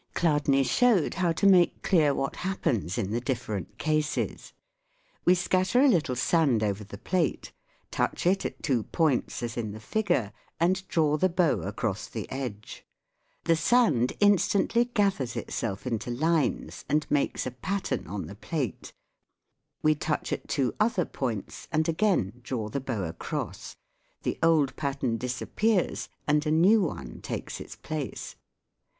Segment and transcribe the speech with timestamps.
[0.15, 4.51] Chladni showed how to make clear what happens in the different cases.
[5.25, 7.51] We scatter a little sand over the plate,
[7.91, 12.27] touch it at two points as in the figure, and draw the bow across the
[12.31, 12.83] edge;
[13.43, 19.81] the sand instantly gathers itself into lines and makes a pattern on the plate (Fig.
[19.81, 19.81] 71).
[19.83, 23.75] We touch at two other points, and again draw the bow across:
[24.23, 28.35] the old pattern disappears, and a new one takes its place.